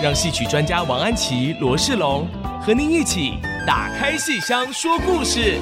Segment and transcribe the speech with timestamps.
[0.00, 2.24] 让戏曲专家王安琪、罗世龙
[2.60, 3.34] 和您一起
[3.66, 5.58] 打开戏箱说故事。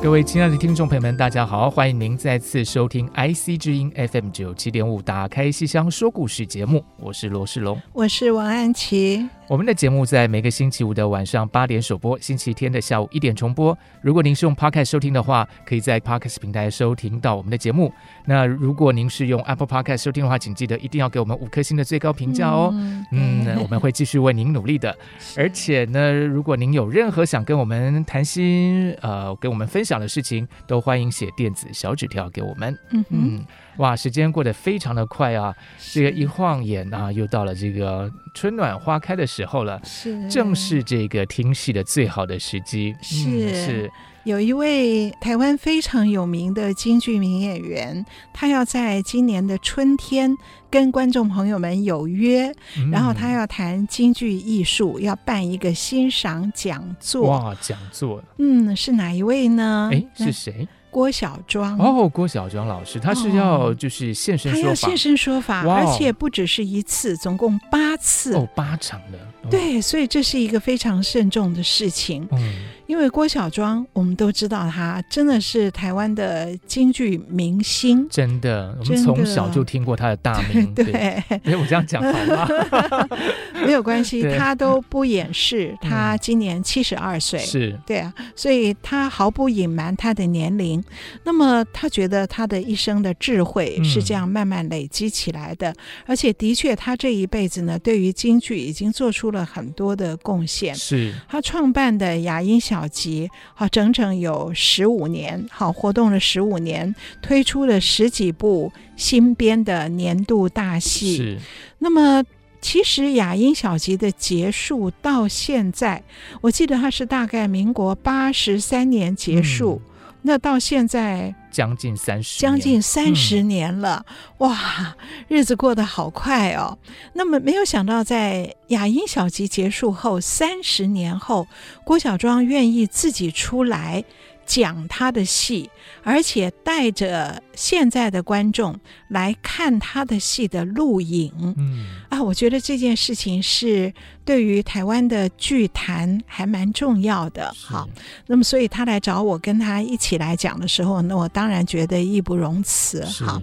[0.00, 9.28] 各位亲爱的听众朋友们，大家好，欢迎您再次收听 IC 之音 FM 九七点五，打开戏箱说故事节目，我是罗世龙，我是王安祈。
[9.50, 13.76] 我们的节目在每个星期五的晚上八点首播，星期天的下午一点重播。
[14.00, 17.92] 如果您是用 Podcast 收听的话，可以在 Podcast 平台收听到我们的节目。
[18.26, 22.70] 那如果您是用 Apple Podcast 收听的话，请记得一定要给我们五颗星的最高评价哦。
[22.74, 24.96] 嗯，嗯，我们会继续为您努力的。
[25.36, 32.78] 而且呢，如果您有任何想跟我们谈心、呃，跟我们分享的事情，都欢迎写电子小纸条给我们。
[32.92, 33.44] 嗯嗯。
[33.76, 35.54] 哇，时间过得非常的快啊！
[35.92, 42.94] 这个一晃眼啊，又到了这个春暖花开的时候了，是，正是这个听戏的最好的时机。
[43.00, 43.92] 是、嗯、是，
[44.24, 48.04] 有一位台湾非常有名的京剧名演员，
[48.34, 50.36] 他要在今年的春天
[50.70, 57.28] 跟观众朋友们有约，嗯、然后他要谈京剧艺术，要办一个欣赏讲座。
[57.30, 59.90] 哇，讲座，嗯，是哪一位呢？
[59.92, 60.68] 哎，是谁？
[60.90, 61.78] 郭小庄。
[61.78, 68.34] 哦，郭小庄老师，他是要就是现身说法，哦、他要现身说法，而且不只是一次，总共八次。
[68.34, 72.26] 哦，八场的，哦、对，所以这是一个非常慎重的事情。
[72.32, 72.54] 嗯。
[72.90, 80.74] 因为郭小庄，我们都知道他真的是台湾的京剧明星，真的，我们从小就听过他的大名。
[80.74, 83.08] 对，哎，我这样讲好吗？
[83.64, 90.82] 没有关系，他都不掩饰，他今年七十二岁，是对啊，所以他毫不隐瞒他的年龄。
[91.22, 95.72] 那么他觉得他的一生的智慧是这样慢慢累积起来的，
[96.06, 100.74] 而且的确，他这一辈子呢，对于京剧已经做出了很多的贡献。
[100.74, 111.16] 是他创办的雅音小集，好，整整有十五年，好，活动了十五年，推出了十几部新编的年度大戏。
[111.16, 111.38] 是，
[111.78, 112.24] 那么
[112.60, 116.02] 其实雅音小集的结束到现在，
[116.40, 119.80] 我记得它是大概民国八十三年结束。
[119.84, 119.89] 嗯
[120.22, 124.04] 那到现在将近三十，将近三十年了，
[124.38, 124.96] 嗯、哇，
[125.28, 126.78] 日子过得好快哦。
[127.14, 131.46] 那么没有想到，在雅音小集结束后三十年后，
[131.84, 134.04] 郭小庄愿意自己出来。
[134.50, 135.70] 讲他的戏，
[136.02, 141.32] 而且带着现在的观众来看他的戏的录影。
[141.56, 143.94] 嗯啊，我觉得这件事情是
[144.24, 147.54] 对于台湾的剧坛还蛮重要的。
[147.56, 147.88] 好，
[148.26, 153.04] 那么所以他来找我跟他一起来讲的时候，那我当然觉得义不容辞。
[153.04, 153.40] 好，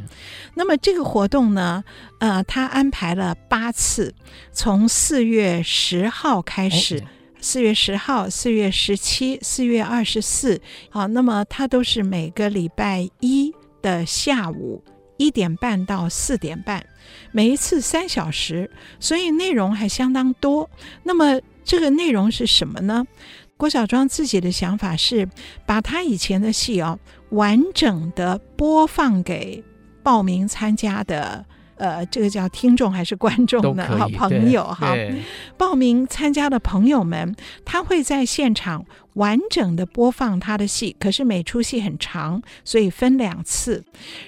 [0.56, 1.82] 那么这个活动呢，
[2.20, 4.14] 呃，他安排了八次，
[4.52, 6.98] 从四月十号开始。
[6.98, 7.08] 哦
[7.40, 10.60] 四月十号、四月十七、四月二十四，
[10.90, 14.84] 好，那么它都是每个礼拜一的下午
[15.18, 16.86] 一点半到四点半，
[17.32, 20.70] 每一次三小时，所以内容还相当多。
[21.04, 23.06] 那么这个内容是什么呢？
[23.56, 25.28] 郭小庄自己的想法是
[25.66, 27.00] 把他以前的戏哦，
[27.30, 29.64] 完整的播放给
[30.04, 31.46] 报名参加的。
[31.78, 33.88] 呃，这个叫听众还是观众呢？
[33.98, 34.96] 好朋友哈，
[35.58, 43.84] 报名参加的朋友们，他会在现场完整的播放他的戏，可是每出戏很长，所以分两次。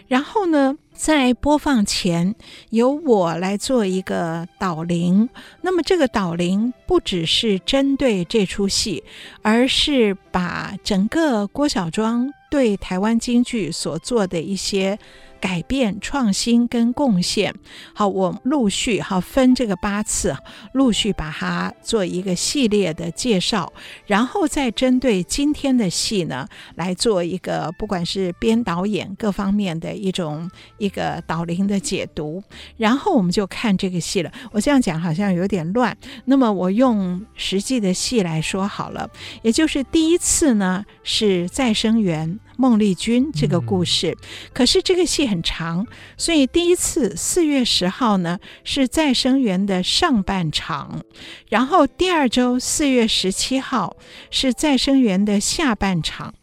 [0.08, 2.36] 然后呢，在播放前
[2.70, 5.28] 由我来做一个导聆。
[5.62, 9.04] 那么这个导聆不只是针对这出戏，
[9.42, 15.00] 而是把整个郭小庄对台湾京剧所做的一些。
[15.40, 17.54] 改变、创新跟贡献，
[17.94, 20.36] 好，我陆续好分这个八次，
[20.74, 23.72] 陆续把它做一个系列的介绍，
[24.06, 32.44] 然后再针对今天的戏呢，来做一个不管是编导演各方面的一种一个导聆的解读，
[32.78, 34.32] 然后我们就看这个戏了。
[34.52, 39.10] 我这样讲好像有点乱，那么我用实际的戏来说好了，
[39.42, 42.40] 也就是第一次呢是再生缘。
[42.60, 44.12] 孟丽君这个故事。
[44.12, 51.02] 嗯、可是这个戏很长，所以第一次四月十号呢是再生园的上半场，
[51.48, 53.96] 然后第二周四月十七号
[54.30, 56.34] 是再生园的下半场。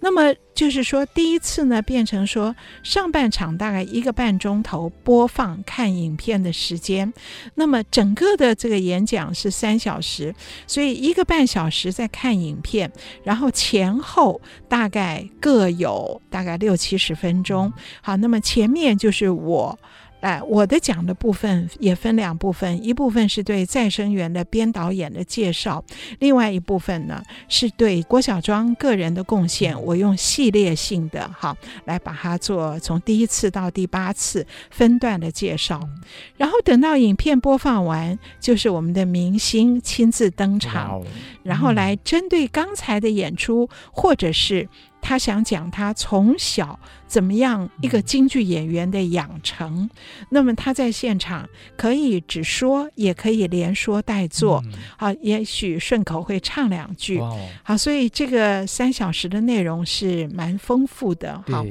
[0.00, 7.12] 那么就是说，第一次呢变成说上半场大概一个半钟头播放看影片的时间，
[7.54, 10.34] 那么整个的这个演讲是三小时，
[10.66, 12.90] 所以一个半小时在看影片，
[13.22, 17.72] 然后前后大概各有大概六七十分钟。
[18.00, 19.78] 好，那么前面就是我。
[20.26, 25.84] 哎，我的讲的部分也分两部分，一部分是对再生园的编导演的介绍，
[26.18, 35.80] 另外一部分呢是对郭小庄个人的贡献，我用系列性的哈来把它做从第一次到第八次分段的介绍，
[36.36, 41.00] 然后等到影片播放完，就是我们的明星亲自登场，
[41.44, 44.68] 然后来针对刚才的演出或者是。
[44.98, 46.76] 他想讲他从小
[47.06, 49.88] 怎么样一个京剧演员的养成，
[50.30, 54.62] 那么他在现场可以只说，也可以连说带做，
[54.98, 57.20] 好，也许顺口会唱两句，
[57.62, 61.64] 好，所以这个三小时的内容是蛮丰富的，好。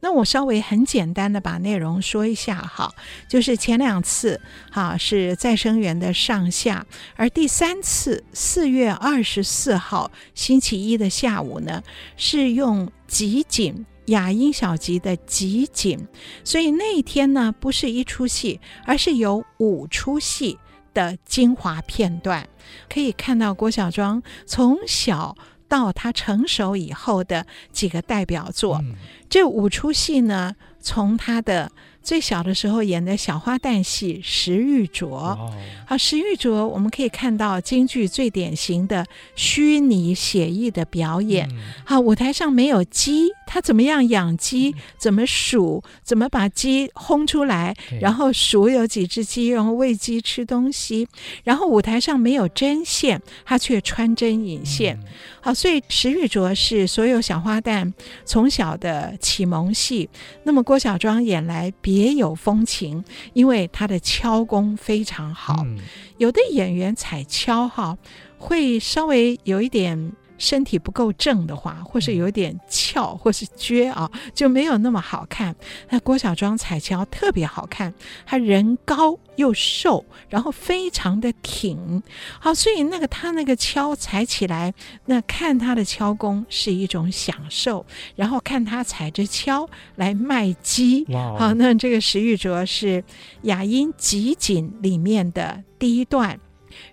[0.00, 2.92] 那我稍微很简单的把内容说一下哈，
[3.26, 4.38] 就是前两次
[4.70, 6.84] 哈是再生缘的上下，
[7.16, 11.82] 而第三次四月二十四号星期一的下午呢，
[12.18, 15.98] 是用集锦亚音小集的集锦，
[16.44, 20.58] 所以那一天呢不是一出戏，而是有五出戏
[20.92, 22.48] 的精华片段，
[22.92, 25.36] 可以看到郭小庄从小。
[25.66, 28.94] 到他成熟以后的几个代表作，嗯、
[29.28, 31.72] 这五出戏呢，从他的。
[32.04, 35.50] 最小的时候演的小花旦戏《石玉镯》，好，
[35.98, 41.48] 《石玉镯》我们可以看到京剧最典型的虚拟写意的表演。
[41.84, 44.74] 好，舞台上没有鸡，他怎么样养鸡？
[44.98, 45.82] 怎么数？
[46.02, 47.74] 怎么把鸡轰出来？
[48.02, 51.08] 然后数有几只鸡，然后喂鸡吃东西。
[51.42, 55.00] 然后舞台上没有针线，他却穿针引线。
[55.44, 57.92] 好，所以《石玉卓》是所有小花旦
[58.24, 60.08] 从小的启蒙戏。
[60.44, 62.14] 那么郭小庄演来别。
[62.14, 65.64] 有风情，因为他的敲功非常好。
[65.66, 65.78] 嗯、
[66.16, 67.98] 有的演员踩敲哈，
[68.38, 70.12] 会稍微有一点。
[70.38, 75.54] 身体不够正的话，或是有点翘，或是撅啊，就没有那么好看。
[75.90, 77.92] 那郭小庄踩桥特别好看，
[78.26, 82.02] 他人高又瘦，然后非常的挺，
[82.38, 84.74] 好，所以那个他那个敲踩起来，
[85.06, 87.84] 那看他的敲功是一种享受，
[88.16, 93.02] 然后看他踩着敲来卖鸡，哇好，那这个石玉镯是
[93.42, 96.38] 雅音集锦里面的第一段。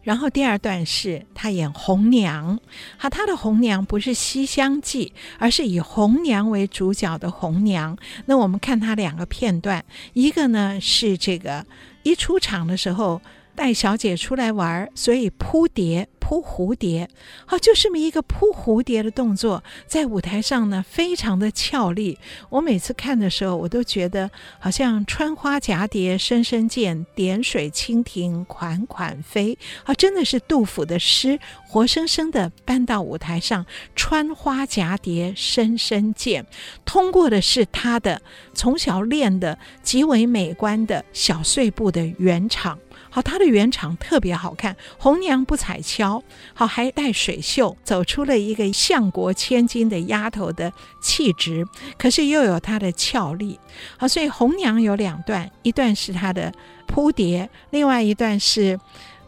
[0.03, 2.59] 然后第二段是他演红娘，
[2.97, 7.97] 好，他的红娘不是《西厢记》，而是以红娘为主角的红娘。
[8.25, 9.83] 那我们看他两个片段，
[10.13, 11.65] 一个呢是这个
[12.03, 13.21] 一出场的时候。
[13.55, 17.09] 带小姐出来玩，所以扑蝶扑蝴蝶，
[17.45, 22.17] 好，就这么一个扑蝴蝶的动作，在舞台上呢，非常的俏丽。
[22.49, 29.57] 我每次看的时候，我都觉得好像穿花蛱蝶深深见，点水蜻蜓款款飞。
[29.83, 31.37] 啊，真的是杜甫的诗，
[31.67, 36.45] 活生生的搬到舞台上，穿花蛱蝶深深见，
[36.85, 38.21] 通过的是他的
[38.53, 42.79] 从小练的极为美观的小碎步的圆场。
[43.11, 44.75] 好，她的圆场特别好看。
[44.97, 46.23] 红娘不踩跷，
[46.55, 51.67] 好，还带水袖，走出了一个相国千金的丫头的气质，
[51.99, 53.59] 可是又有她的俏丽。
[53.97, 56.51] 好，所以红娘有两段，一段是她的
[56.87, 58.79] 扑蝶，另外一段是。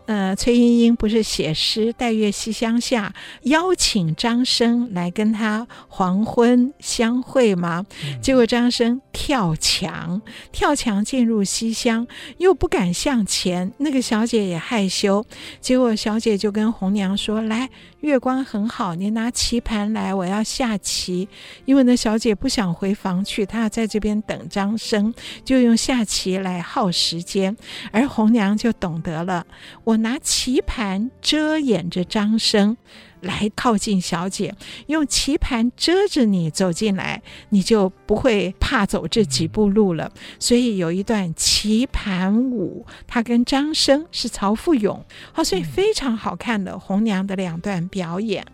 [0.06, 3.14] 呃，崔莺莺不是写诗《待月西厢下》，
[3.50, 7.86] 邀请张生来跟他黄昏相会吗？
[8.06, 12.06] 嗯、结果张生跳墙，跳墙进入西厢，
[12.38, 15.26] 又不敢向前，那个小姐也害羞。
[15.62, 17.70] 结果小姐就跟红娘说：“来，
[18.04, 21.30] 月光很好，你拿棋盘来，我要下棋。”
[21.64, 25.14] 因为呢小姐不想回房去，她要在这边等张生，
[25.46, 27.56] 就用下棋来耗时间。
[27.92, 29.48] 而红娘就懂得了。
[29.86, 32.76] 我拿棋盘遮掩着张生，
[33.24, 34.54] 来靠近小姐，
[34.88, 40.12] 用棋盘遮着你走进来，你就不会怕走这几步路了。
[40.38, 48.46] 所以有一段棋盘舞，他跟张生是曹富勇，好，所以非常好看的红娘的两段表演。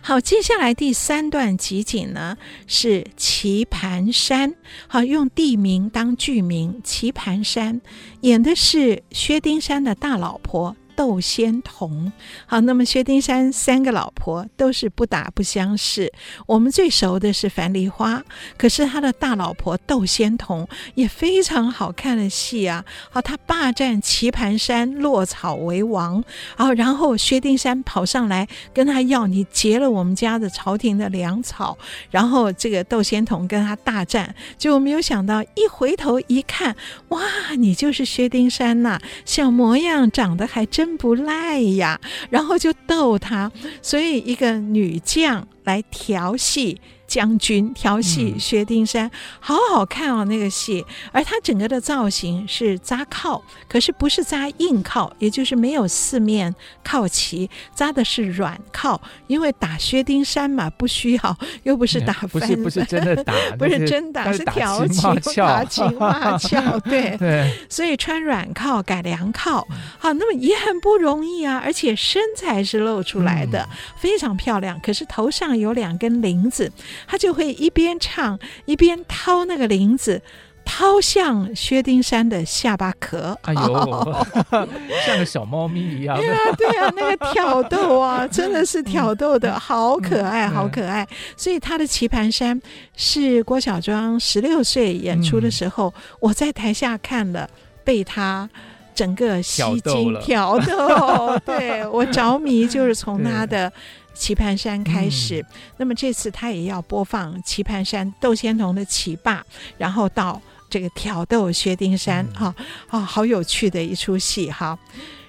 [0.00, 4.54] 好，接下来第三段集锦呢是棋盘山，
[4.86, 6.80] 好，用地名当剧名。
[6.82, 7.82] 棋盘山
[8.22, 12.12] 演的是薛丁山的大老婆窦仙童。
[12.44, 16.12] 好，那么薛丁山三个老婆都是不打不相识。
[16.44, 18.24] 我们最熟的是樊梨花，
[18.56, 22.84] 可是他的大老婆窦仙童也非常好看的戏啊。
[23.10, 26.24] 好，他霸占棋盘山，落草为王。
[26.56, 31.78] 好，然后薛丁山跑上来跟他要，你劫了我们家的朝廷的粮草。
[32.10, 36.74] 然后这个窦仙童跟他大战，就没有想到一回头一看，
[37.10, 37.20] 哇，
[37.56, 42.00] 你就是薛丁山呐，小模样长得还真不赖呀。
[42.30, 43.50] 然后就逗他，
[43.82, 46.80] 所以一个女将来调戏。
[47.08, 49.10] 将军调戏薛丁山，嗯，
[49.40, 50.84] 好好看哦，那个戏。
[51.10, 59.00] 而他整个的造型是扎靠，可是不是扎硬靠，也就是没有四面靠旗，扎的是软靠。
[59.26, 67.50] 因为打薛丁山嘛，不需要，又不是打翻，不是不是真的打， 不是真打，是调情打情骂俏， 对对。
[67.70, 69.66] 所以穿软靠改良靠，
[69.98, 74.78] 好，那么也很不容易啊，而且身材是露出来的，嗯，非常漂亮。
[74.82, 76.70] 可是头上有两根铃子。
[77.06, 80.20] 他就会一边唱一边掏那个铃子，
[80.64, 83.38] 掏向薛丁山的下巴壳。
[83.42, 84.26] 哎呦，哦、
[85.06, 86.16] 像个小猫咪一样。
[86.16, 91.06] 对啊，对啊，那个挑逗啊， 真的是挑逗的，好可爱，嗯、好可爱。
[91.36, 92.60] 所以他的棋盘山
[92.96, 97.48] 是郭小庄十六岁演出的时候，嗯、我在台下看了，
[97.82, 98.48] 被他
[98.94, 101.38] 整个吸睛挑逗。
[101.46, 103.72] 对，我着迷，就是从他的。
[104.18, 105.46] 棋盘山开始，嗯，
[105.78, 109.42] 那么这次他也要播放棋盘山窦仙童的棋霸，
[109.78, 114.78] 然后到这个挑逗薛丁山，哈、嗯、啊、哦，好有趣的一出戏哈。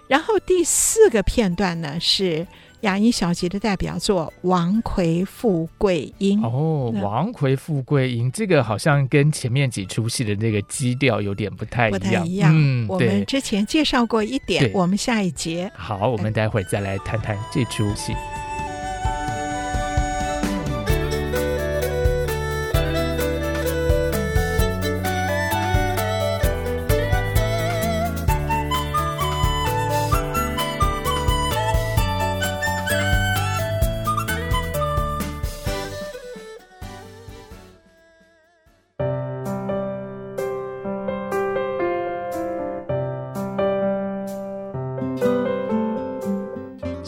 [0.08, 2.46] 然后第四个片段呢是
[2.82, 12.00] 雅音小节的代表作《王魁富贵英》哦，《王魁富贵英》这个好像跟前面几出戏的那个基调有点不太一样。
[12.00, 18.14] 不太一样，嗯，我们之前介绍过一点，我们下一节好，我们待会再来谈谈这出戏。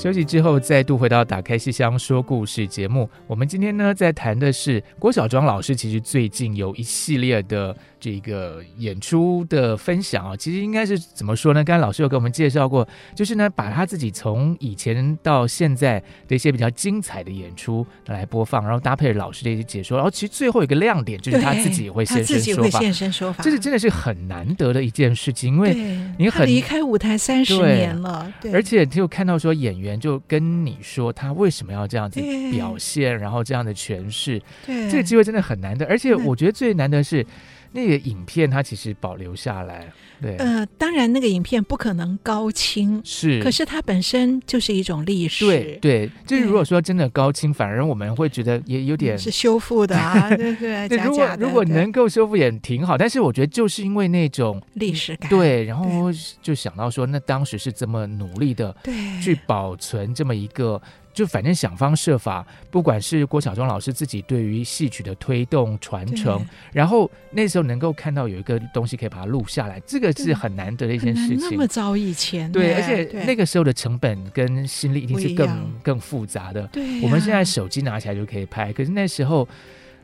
[0.01, 3.07] 休息之后，再度回到《打开戏箱说故事》节目。
[3.27, 5.75] 我们今天呢，在谈的是郭小庄老师。
[5.75, 11.63] 其实最近有一系列的这个演出的分享啊，其实应该是怎么说呢？
[11.63, 19.97] 刚才老师有给我们介绍过，就是呢，把他自己从以前到现在的一些比较精彩的演出来播放，然后搭配老师的一些解说。
[19.97, 25.75] 然后其实最后一个亮点就是他自己也会现身说法，现身说法，这是真的是很难得的一件事情，因为
[26.17, 29.90] 你很离开舞台三十年了，对，而且就看到说演员。
[29.99, 32.19] 就跟你说他为什么要这样子
[32.51, 37.25] 表现，然后这样的诠释，对，这个机会真的很难得，而且我觉得最难得是
[37.71, 39.91] 那个影片，它其实保留下来。
[40.21, 45.45] 对，呃，当然那个影片不可能高清，是，可是它本身就是一种历史。
[45.45, 50.97] 对对，就是如果说真的高清，反而我们会觉得也有点是修复的啊，对 对，对。
[50.99, 56.11] 如果如果能够修复也挺好，但是我觉得就是因为那种历史感，对，然后
[56.41, 60.79] 就想到说，那当时是这么努力的，对，去保存这么一个。
[61.13, 71.39] 就反正想方设法，不管是郭小庄老师自己对于戏曲的推动传承，然后那时候能够看到有一个东西可以把它录下来，这个是很难得的一件事情。
[71.39, 76.65] 那么早以前，对，而且那个时候的成本跟心力一定是更更复杂的。
[76.67, 79.47] 对、啊，我们现在手机拿起来就可以拍，可是那时候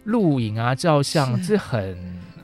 [0.03, 1.97] 录影啊、照相是很。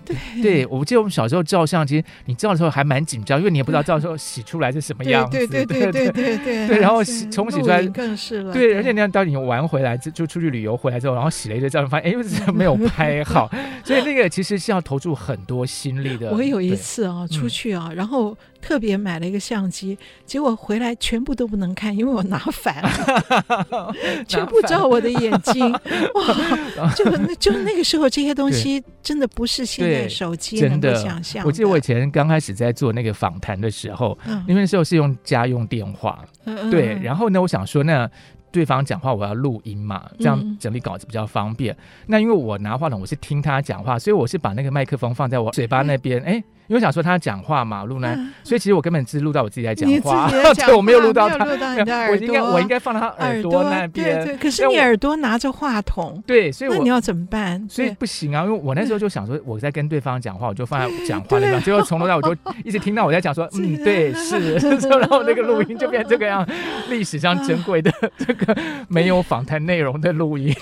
[0.06, 5.38] 对，对，我记得我们小时候照相，其实你照的时候还蛮紧张，因为你也不知道照的时候洗出来是什么样子。
[5.38, 6.80] 对对对对对对对。
[6.80, 8.54] 然后洗冲洗出来更是了。
[8.54, 13.50] 对，而且你要当你玩回来，就就出去旅游回来之后，然后洗了一堆照片，发现哎，为什么没有拍 好？
[13.84, 16.32] 所以那个其实是要投注很多心力的。
[16.32, 18.38] 我有一次啊，出去啊，然后。
[18.64, 23.94] 特别买了一个相机，结果回来全部都不能看，因为我拿反了，
[24.26, 25.70] 全部照我的眼睛。
[25.70, 27.04] 哇，就
[27.36, 31.46] 就那个时候，这些东西真的不是现在手机能够想象。
[31.46, 38.10] 我记得我以前刚开始在做那个访谈的时候，嗯、因为那时候是用家用电话，嗯、对，然后呢，我想说那。
[38.54, 41.74] 对方讲话，我要录音嘛，这样整理稿子比较方便。
[41.74, 54.38] 嗯、那因为我拿话筒，我是听他讲话，所以我是把那个麦克风放在我嘴巴那边，哎、嗯，因为我想说他讲话嘛，录那，嗯所以其实我根本只是录到我自己在讲话， 对，我没有录到他，我应该我应该放到他耳朵那边，对对。
[54.38, 57.66] 可是你耳朵拿着话筒，对，所以我那你要怎么办？
[57.70, 64.56] 所以不行啊，因为我那时候就想说我在跟对方讲话，我就放在讲话那边， 结果从头到尾我就一直听到我在讲说，嗯， 对，是，
[64.88, 66.48] 然后那个录音就变成这个样，
[66.90, 68.56] 历史上珍贵的这个
[68.88, 70.56] 没有访谈内容的录音，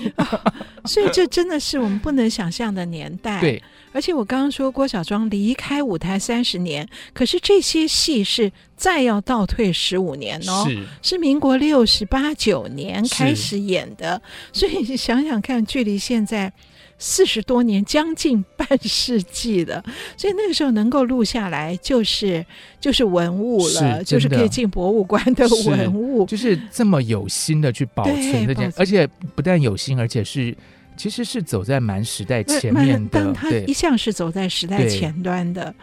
[0.85, 3.39] 所以这真的是我们不能想象的年代。
[3.39, 3.61] 对。
[3.93, 10.83] 而且我刚刚说郭小庄离开舞台三十年，可是这些戏是再要倒退十五年哦，是。
[11.01, 14.21] 是民国六十八九年开始演的，
[14.53, 16.51] 所以你想想看，距离现在
[16.97, 19.83] 四十多年，将近半世纪了，
[20.15, 22.45] 所以那个时候能够录下来，就是
[22.79, 29.05] 就是文物了，是就是可以进博物馆的文物，就是这么有心的去保存这件，而且
[29.35, 30.55] 不但有心，而且是。
[30.97, 35.73] 其实是走在蛮时代前面的，但他一向是走在时代前端的，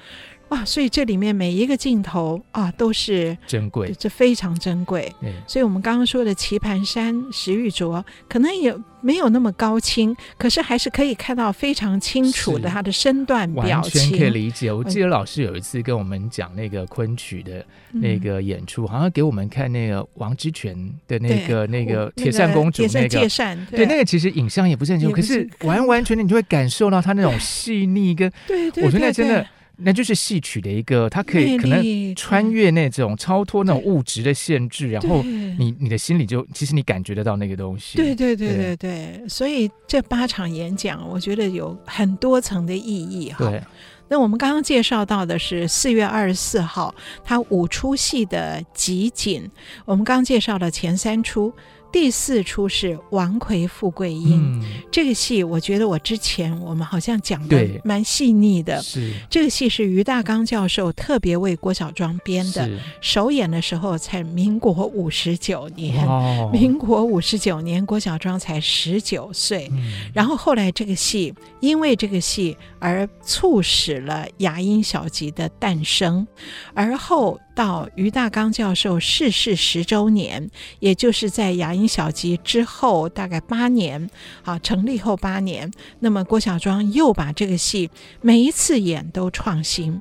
[0.50, 0.64] 哇！
[0.64, 5.12] 所以这里面每一个镜头啊都是珍贵，这非常珍贵。
[5.46, 14.72] 所以我们刚刚说的棋盘山石玉琢，可能也没有那么高清，可是还是可以看到非常清楚的他的身段表情，完全可以理解。
[14.72, 20.74] 我记得老师有一次跟我们讲那个昆曲的那个演出，嗯、好像给我们看那个王之权
[21.06, 29.46] 的那个那个铁扇公主那个，铁扇对，对那个其实影像也不是很清楚，可是完完全全你就会感受到他那种细腻跟，对对，我觉得那真的。
[29.80, 37.96] 那就是戏曲的一个，它可以可能穿越那种超脱那种物质的限制，然后你你的心里就其实你感觉得到那个东西。
[37.96, 43.48] 对对对对对，所以这八场演讲，我觉得有很多层的意义哈。
[43.48, 43.62] 对，
[44.08, 46.92] 那我们刚刚介绍到的是四月二十四号，
[47.22, 49.48] 他五出戏的集锦，
[49.84, 51.52] 我们刚介绍了前三出。
[51.90, 58.82] 第四出是王魁富贵英，嗯、这个戏我觉得我之前我们好像讲的蛮细腻的。
[58.82, 59.12] 是。
[59.30, 62.68] 这个戏是于大刚教授特别为郭小庄编的，
[63.00, 66.06] 首演的时候才民国五十九年，
[66.52, 76.26] 民国五十九年郭小庄才十九岁，嗯、然后后来这个戏因为这个戏而促使了牙音小集的诞生，
[76.74, 77.40] 而后。
[77.58, 84.10] 到于大刚教授逝世十周年，也就是在亚林小吉之后大概八年，
[84.42, 85.70] 啊，成立后八年，
[86.00, 87.88] 那么郭小庄又把这个戏
[88.20, 90.00] 每一次演都创新。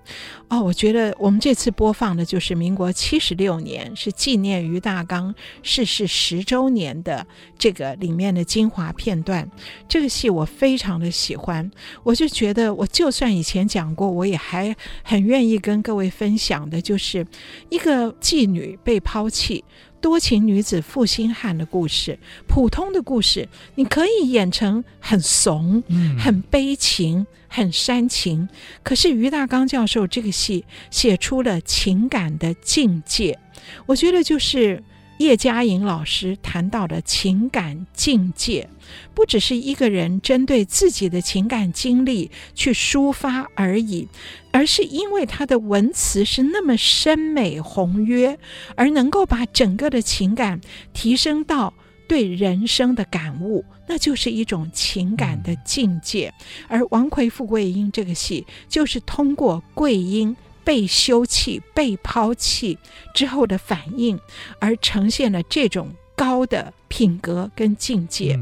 [0.49, 7.25] 哦，我觉得我们这次播放的就是民国七十六年，是纪念于大刚逝世十周年的
[7.59, 9.47] 这个里面的精华片段。
[9.87, 11.69] 这个戏我非常的喜欢，
[12.01, 17.27] 我就觉得我就算以前讲过，我也还很愿意跟各位分享的，就是
[17.69, 19.63] 一个妓女被抛弃。
[20.07, 22.17] 多情女子负心汉的故事，
[22.47, 28.47] 普通的故事，你可以演成很怂、嗯、很悲情、很煽情。
[28.83, 33.37] 可是于大刚教授这个戏写出了情感的境界，
[33.85, 34.81] 我觉得就是
[35.17, 38.69] 叶嘉莹老师谈到的情感境界，
[39.13, 44.07] 不只是一个人针对自己的情感经历去抒发而已。
[44.51, 48.39] 而是因为他的文词是那么深美宏约，
[48.75, 50.59] 而能够把整个的情感
[50.93, 51.73] 提升到
[52.07, 56.33] 对人生的感悟，那就是一种情感的境界。
[56.67, 60.35] 而《王魁富贵英》这个戏，就是通过桂英
[60.67, 62.77] 被休弃、被抛弃
[63.13, 64.19] 之后的反应，
[64.59, 68.37] 而呈现了这种高的品格跟境界。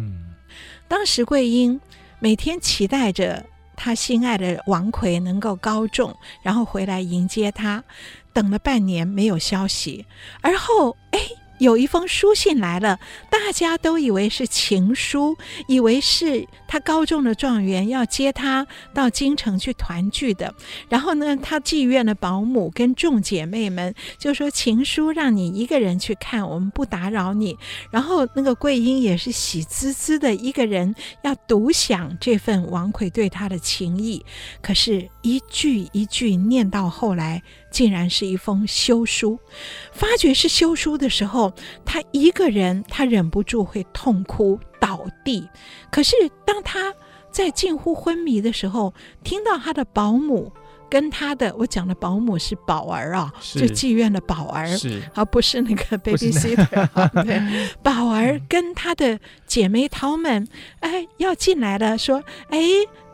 [0.88, 1.80] 当时桂英
[2.18, 3.46] 每天期待着。
[3.78, 7.84] 他心爱的王奎能够高中，然后回来迎接他，
[8.32, 10.06] 等了半年没有消息，
[10.40, 11.20] 而后哎。
[11.58, 15.38] 有一封书信来了，大家都以为是情书，
[15.68, 20.54] 以为是他高中的状元要接他到京城去团聚的。
[20.89, 27.58] 然后呢，他妓院的保姆跟众姐妹们就说：“情书让你一个人去看，我们不打扰你。”
[27.89, 34.24] 然后那个桂英也是喜滋滋的一个人要独享这份王魁对他的情谊。
[34.62, 37.41] 可是，一句一句念到后来。
[37.76, 39.38] 竟然是一封休书，
[39.92, 41.52] 发觉是休书的时候，
[41.84, 45.50] 他一个人，他忍不住会痛哭倒地。
[45.92, 46.94] 可是当他
[47.32, 48.94] 在近乎昏迷的时候，
[49.26, 50.54] 听到他的保姆
[50.90, 56.88] 跟他的，我讲的保姆是宝儿啊，是就妓院的宝儿，是而不是那个 babysitter。
[57.26, 60.48] 对，宝儿跟他的姐妹淘们，
[60.80, 62.58] 哎，要进来了，说，哎。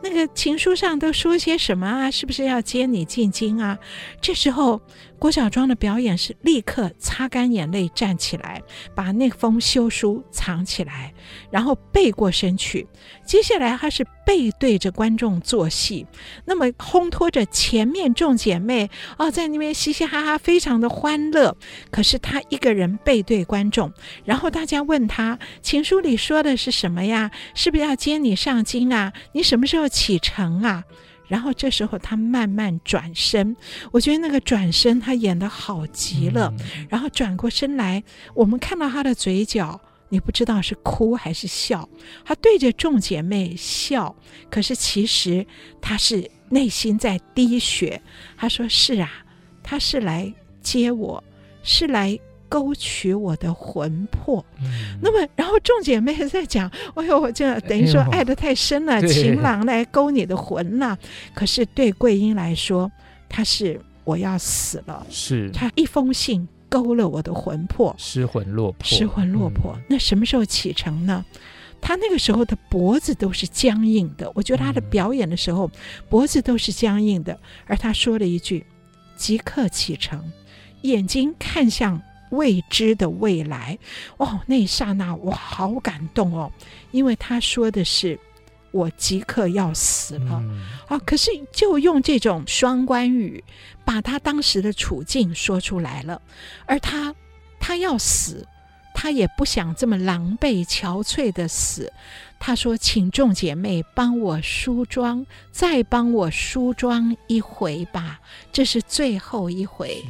[0.02, 2.10] 那个情书上都说些什么啊？
[2.10, 3.78] 是不是要接你进京啊？
[4.20, 4.80] 这时候。
[5.22, 8.60] 郭小庄的表演是立刻擦干眼泪站起来，
[8.92, 11.14] 把那封休书藏起来，
[11.48, 12.88] 然后背过身去。
[13.24, 16.04] 接下来他是背对着观众做戏，
[16.44, 21.56] 那么烘托着前面众姐妹哦，在那边嘻嘻哈哈，非常的欢乐。
[21.92, 23.92] 可是他一个人背对观众，
[24.24, 27.30] 然后大家问他情书里说的是什么呀？
[27.54, 29.12] 是不是要接你上京啊？
[29.34, 30.82] 你什么时候启程啊？
[31.28, 33.56] 然后这时候他慢慢转身，
[33.90, 36.52] 我觉得那个转身他演的好极了。
[36.58, 38.02] 嗯、然后转过身来，
[38.34, 41.88] 我们看到他的嘴角，你不知道是哭还是笑。
[42.24, 44.14] 他对着众姐妹笑，
[44.50, 45.46] 可是其实
[45.80, 48.02] 他是内心在滴血。
[48.36, 49.10] 他说：“是啊，
[49.62, 51.22] 他是来接我，
[51.62, 52.18] 是来。”
[52.52, 60.98] 勾取我的魂魄，嗯、那么然后众姐妹在讲，哎呦，我这等于说爱的太深了，哎、情郎来勾你的魂了。
[61.32, 62.92] 可是对桂英来说，
[63.26, 69.72] 她是我要死了，是她一封信勾了我的魂魄，失魂落魄，失魂落魄。
[69.74, 71.24] 嗯、那什么时候启程呢？
[71.80, 75.70] 他那个时候的脖子都是僵硬的，我觉得他的表演的时候、嗯、
[76.10, 78.66] 脖子都是僵硬的，而他说了一句
[79.16, 80.22] ：“即刻启程。”
[80.82, 81.98] 眼睛看向。
[82.32, 83.78] 未知的未来，
[84.16, 86.50] 哦，那一刹那我好感动哦，
[86.90, 88.18] 因为他说的是
[88.70, 93.42] 我即刻要死了，嗯、啊，可是就用这种双关语，
[93.84, 96.20] 把他当时的处境说出来了，
[96.66, 97.14] 而他
[97.60, 98.46] 他要死，
[98.94, 101.92] 他也不想这么狼狈憔悴的死。
[102.44, 108.18] 他说：“请众姐妹帮我梳妆，再帮我梳妆一回吧，
[108.52, 110.02] 这是最后一回。”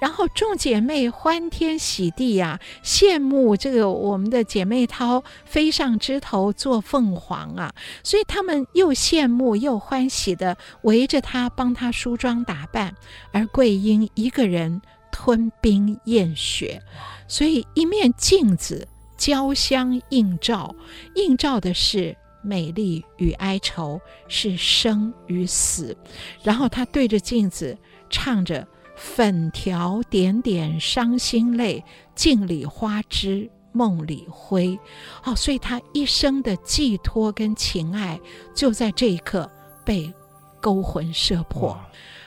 [0.00, 12.94] 然后众姐妹欢天喜地呀、啊，羡慕这个我们的姐妹淘飞上枝头做凤凰啊，所以他们又羡慕又欢喜的围着她帮她梳妆打扮，
[13.32, 16.80] 而桂英一个人吞冰咽雪，
[17.26, 18.86] 所以一面镜子。
[19.22, 20.74] 交相映照，
[21.14, 25.96] 映照的是美丽与哀愁，是生与死。
[26.42, 27.78] 然后他对着镜子
[28.10, 28.66] 唱着
[28.98, 31.84] “粉条点点伤心泪，
[32.16, 34.76] 镜里花枝梦里灰”。
[35.22, 38.20] 哦，所以他一生的寄托跟情爱，
[38.52, 39.48] 就在这一刻
[39.84, 40.12] 被
[40.60, 41.78] 勾魂摄魄。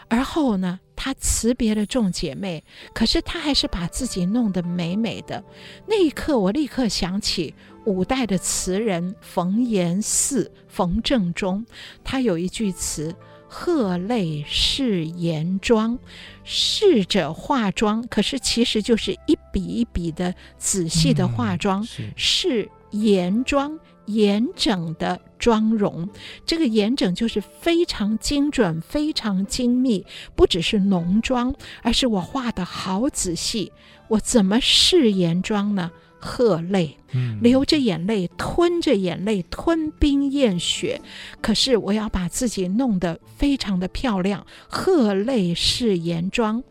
[0.08, 2.64] 而后呢，他辞别了众姐妹，
[2.94, 5.44] 可是他还是把自己弄得美美的。
[5.88, 7.54] 那一刻，我立刻想起
[7.86, 11.66] 五代的词人冯延巳、冯正中，
[12.04, 13.16] 他有一句词
[13.48, 15.98] ：“鹤泪试颜妆”，
[16.44, 23.78] 试着化妆，可是其实就是一笔一笔的仔细的化妆，嗯、是颜妆。
[24.06, 26.10] 严整的妆容，
[26.46, 33.72] 这个严整就是非常精准、非常精密，不只是浓妆，而是我画得好仔细。
[34.10, 35.92] 我怎么试颜妆呢？
[36.18, 36.98] 喝泪，
[37.40, 41.00] 流着眼泪，吞着眼泪，吞冰咽雪。
[41.40, 46.64] 可是我要把自己弄得非常的漂亮，喝泪试颜妆，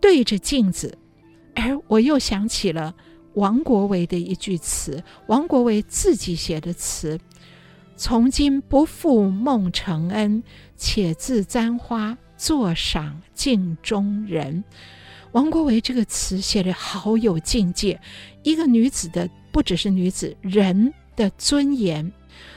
[0.00, 0.98] 对着镜子，
[1.54, 2.96] 而我又想起了。
[3.36, 7.18] 王国维的一句词，王国维自己写的词
[7.94, 10.42] ：“从今不复梦承恩，
[10.74, 14.64] 且自簪花坐赏镜中人。”
[15.32, 18.00] 王国维这个词写得好有境界，
[18.42, 22.10] 一个女子的不只是女子，人的尊严。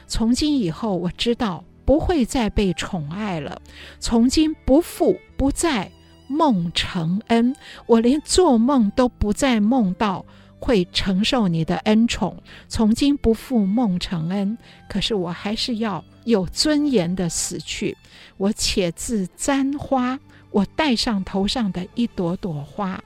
[0.08, 3.62] 从今以后，我知道不会再被宠爱了。
[4.00, 5.92] 从今不复不再
[6.30, 7.54] 梦承恩，
[7.86, 10.26] 我连做梦都不再梦到。
[10.60, 14.58] 会承受你的恩宠，从今不负梦承恩。
[14.90, 17.98] 可是我还是要有尊严的死去。
[18.38, 20.20] 我且自簪花，
[20.52, 23.02] 我戴上头上的一朵朵花，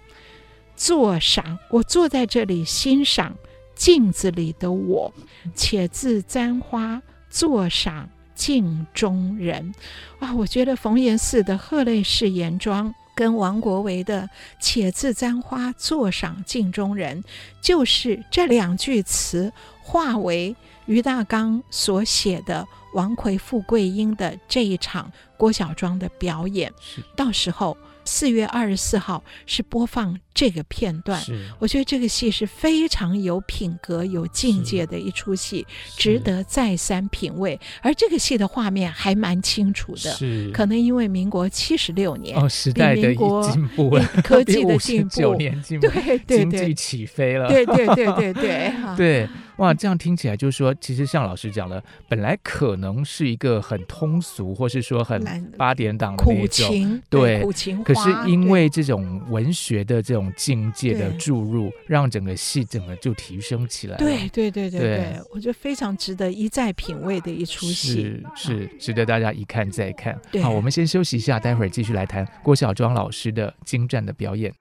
[0.76, 1.58] 坐赏。
[1.70, 3.36] 我坐在这里欣赏
[3.76, 5.14] 镜子里的我，
[5.56, 9.74] 且自簪花，坐赏镜中人。
[10.20, 12.94] 啊，我觉得冯延巳的贺泪式颜妆。
[13.16, 17.24] 跟王国维的“且自簪花，坐赏镜中人”，
[17.62, 26.72] 就是这两句词化为于大刚所写的王魁富贵英的这一场郭小庄的表演。
[27.16, 27.78] 到时候。
[28.06, 35.66] 四月二十四号是播放这个片段，是我觉得这个戏是非常有品格、有境界的一出戏，
[35.98, 37.60] 值得再三品味。
[37.82, 49.30] 而这个戏的画面还蛮清楚的，是可能因为民国七十六年哦，时代的进步，科技的 进步，九年进步，对对对，经济起飞了，对对对对对，对。
[49.58, 55.24] 哇，这样听起来就是说，其实像老师讲的，本来可能是一个很通俗，或是说很
[55.58, 57.84] 八点档的那种，对，苦情。
[57.84, 63.98] 可是因为这种文学的这种境界的注入，让整个戏整个就提升起来。
[63.98, 70.20] 对对对对对，我觉得非常值得一再品味的一出戏，是是值得大家一看再看。
[70.42, 74.52] 好，我们先休息一下，待会儿继续来谈郭小庄老师的精湛的表演。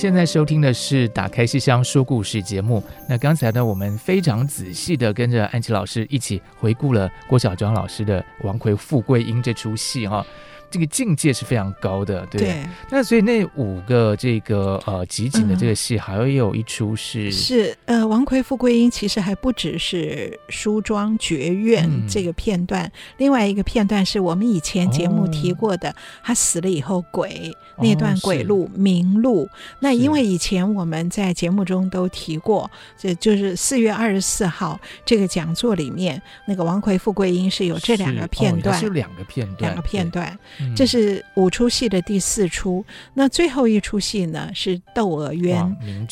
[0.00, 2.82] 现在收听的是《打开戏箱说故事》节目。
[3.06, 10.24] 那刚才呢，我们非常仔细的跟着安琪老师一起回顾了郭小庄老师的《王魁富贵英》这出戏哈。
[10.70, 12.40] 这个境界是非常高的，对。
[12.40, 29.48] 对，那所以那五个这个呃集锦的这个戏，还有一出是、嗯、是呃《王魁富贵英》，其实还不只是梳妆绝院这个片段，嗯、另外一个片段是我们以前节目提过的，哦、他死了以后鬼那段鬼路明路。
[29.80, 40.38] 那因为以前我们在节目中都提过，这就是四月二十四号这个讲座里面那个《王魁富贵英》是有这两个片段，是两个片段，两个片段。
[40.76, 45.62] 这是五出戏的第四出，那最后一出戏呢是《窦娥冤》，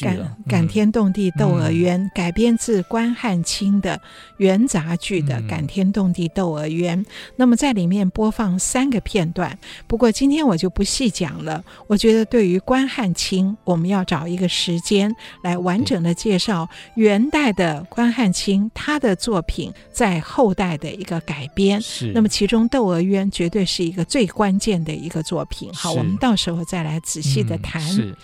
[0.03, 4.01] 感感天动地《窦娥冤》嗯、改编自关汉卿的
[4.39, 6.99] 元杂剧的《感天动地窦娥冤》。
[7.03, 7.07] 嗯、
[7.37, 11.65] 那么在里面播放三个片段，不过今天我就不细讲了。
[11.87, 21.81] 我觉得对于关汉卿，我们要找一个时间来完整的介绍元代的关汉卿他的作品在后代的一个改编。
[21.81, 27.83] 是，那么其中《窦娥冤》绝对是一个最关键的一个作品，好，我们到时候再来仔细的谈。
[27.99, 28.15] 嗯、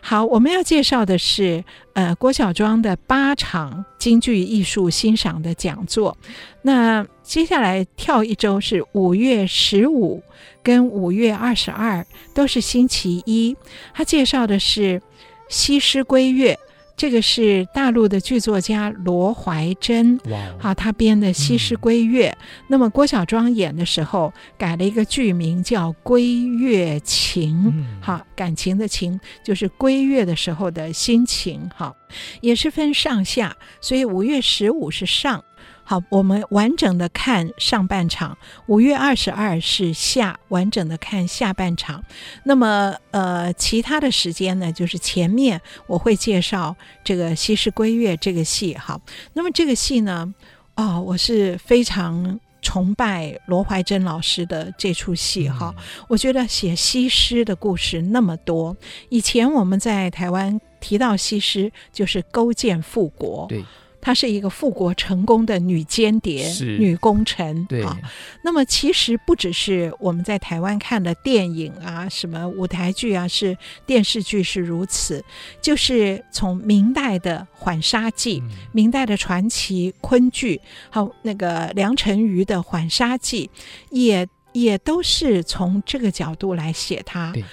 [0.00, 6.18] 好，我们要介绍的是呃郭小庄的八场京剧艺术欣赏的讲座。
[6.62, 10.20] 那接下来跳一周是五月十五
[10.60, 12.04] 跟五月二十二，
[12.34, 13.56] 都是星期一。
[13.94, 14.98] 他介绍的是
[15.48, 16.52] 《西施归月》。
[17.00, 20.20] 这个是大陆的剧作家罗怀珍，
[20.60, 22.28] 啊，他编的《西施归月》。
[22.32, 22.36] 嗯、
[22.68, 27.72] 那么郭小庄演的时候改了一个剧名叫《归月情》，
[28.04, 31.96] 好、嗯，感情的情就是归月的时候的心情，好，
[32.42, 35.42] 也是分上下，所以五月十五是上。
[35.90, 38.38] 好，我们完整的看上半场。
[38.66, 42.04] 五月二十二是下，完整的看下半场。
[42.44, 48.76] 那么，呃，其他的时间呢，就是前面我会介绍这个《西施归月》这个戏。
[48.76, 49.00] 好，
[49.32, 50.32] 那么这个戏呢，
[50.76, 55.48] 哦，我是非常崇拜罗怀珍老师的这出戏。
[55.48, 58.76] 哈、嗯，我觉得写西施的故事那么多，
[59.08, 63.46] 以前我们在台湾提到西施，就是勾践复国。
[63.48, 63.64] 对。
[64.00, 67.64] 她是一个复国成功的女间谍、女功臣。
[67.66, 67.98] 对啊，
[68.42, 75.24] 那么其实不只是我们在台湾看的电影啊，什么舞台剧啊，是电视剧是如此。
[75.60, 83.50] 就是从明代的《浣纱记》嗯、明代的传奇昆剧，好那个梁辰瑜的《浣纱记》，
[83.90, 87.32] 也也都是从这个角度来写它。
[87.32, 87.44] 对，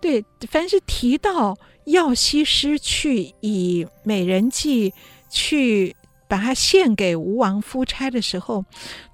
[0.00, 4.92] 对，凡是提到要西施去以美人计
[5.30, 5.96] 去
[6.28, 8.64] 把它献给吴王夫差的时候，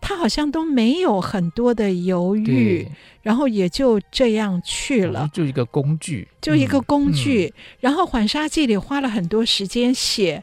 [0.01, 2.89] 他好像都没有很多的犹豫，
[3.23, 7.53] 然后也就这样去了，就一个工具，就一个工具。
[7.55, 10.43] 嗯、然后《浣纱记》里花了很多时间写，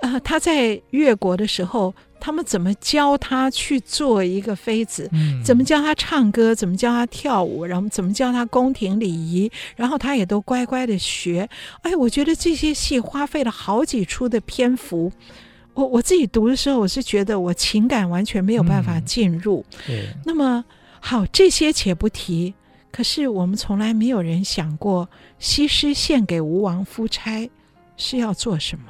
[0.00, 1.94] 呃，他在越国的时候。
[2.20, 5.08] 他们怎么教他去做一个妃子？
[5.12, 6.54] 嗯、怎么教他唱歌？
[6.54, 7.64] 怎么教他跳舞？
[7.64, 9.50] 然后怎么教他宫廷礼仪？
[9.76, 11.48] 然后他也都乖乖的学。
[11.82, 15.10] 哎，我觉得这些戏花费了好几出的篇幅。
[15.74, 19.64] 我我自己读的时候，我是觉得我情感完全没有办法进入。
[19.88, 20.14] 嗯。
[20.24, 20.64] 那么
[21.00, 22.52] 好，这些且不提。
[22.90, 27.48] 可是我们从来没有人想过，西施献给吴王夫差
[27.96, 28.86] 是要做什么？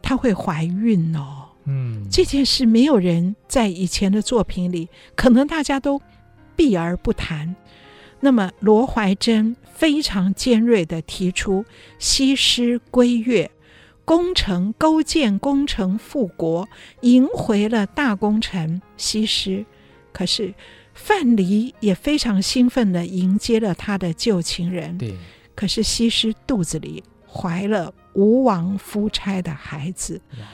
[0.00, 1.47] 她会怀孕哦。
[1.68, 6.00] 嗯，这件事没有人在以前的作品里，可能大家都
[6.56, 7.54] 避而不谈。
[8.20, 11.64] 那么罗怀珍非常尖锐地提出
[11.98, 13.48] 西施归越，
[14.04, 16.68] 功成勾践功成复国，
[17.02, 19.64] 迎回了大功臣西施。
[20.10, 20.52] 可是
[20.94, 24.98] 范蠡也非常兴奋地迎接了他的旧情人。
[24.98, 25.14] 对，
[25.54, 30.20] 可是西施肚子里怀了吴王夫差的孩子。
[30.40, 30.46] 哇，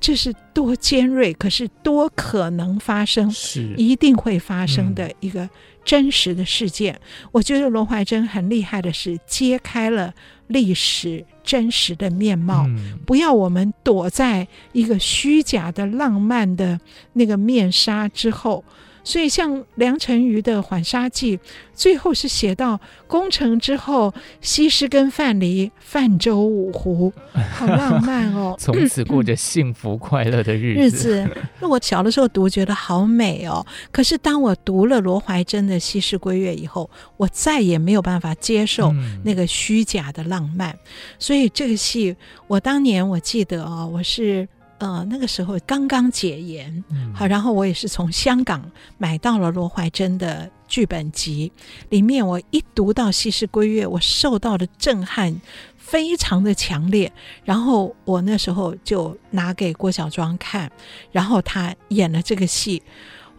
[0.00, 5.48] 这是多尖锐，可是多可能发生，是一定会发生的一个
[5.84, 6.94] 真实的事件。
[6.94, 10.14] 嗯、我觉得罗怀珍很厉害的是揭开了
[10.46, 16.80] 历史真实的面貌，嗯、不要我们躲在一个虚假的浪漫的
[17.12, 18.64] 那个面纱之后。
[19.02, 21.36] 所以，像梁辰瑜的《浣纱记》，
[21.74, 27.12] 最后是写到攻城之后，西施跟范蠡泛舟五湖，
[27.52, 28.54] 好浪漫哦！
[28.60, 30.80] 从此过着幸福快乐的日子。
[30.80, 33.64] 日子，那我小的时候读，觉得好美哦。
[33.90, 40.76] 可是当我读了罗怀珍的《西施归月》以后，我再也没有办法接受那个虚假的浪漫。
[41.18, 42.14] 所以这个戏，
[42.46, 44.46] 我当年我记得哦，我是。
[44.80, 46.82] 呃，那个时候刚刚解严，
[47.14, 51.52] 好，然后我也是从香港买到了罗怀珍的剧本集，
[51.90, 55.38] 里面我一读到《西施归月》，我受到的震撼
[55.76, 57.12] 非常的强烈，
[57.44, 60.72] 然后我那时候就拿给郭小庄看，
[61.12, 62.82] 然后他演了这个戏，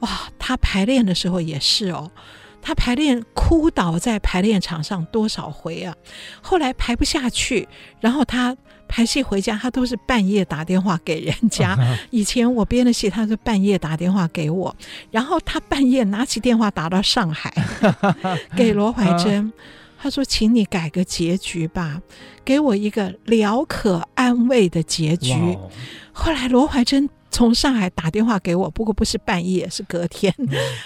[0.02, 2.12] 哇，他排练的时候也是哦，
[2.62, 5.96] 他排练哭倒在排练场上多少回啊，
[6.40, 7.68] 后来排不下去，
[8.00, 8.56] 然后他。
[8.92, 11.78] 排戏回家，他都是半夜打电话给人家。
[12.12, 14.76] 以前我编的戏，他是半夜打电话给我，
[15.10, 17.54] 然后他半夜拿起电话打到上海，
[18.54, 19.50] 给罗怀珍，
[19.98, 22.02] 他说：“请你改个结局吧，
[22.44, 25.34] 给我一个聊可安慰的结局。”
[26.12, 30.36] 后来罗怀珍从上海打电话给我，不过不是半夜，是隔天。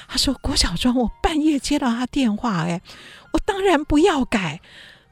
[0.07, 2.79] 他说：“郭小庄，我半夜接到他电话，哎，
[3.33, 4.61] 我当然不要改。”